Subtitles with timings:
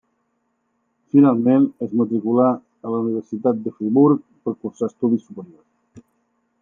[1.15, 6.05] Finalment es matriculà a la Universitat de Friburg per cursar estudis superiors.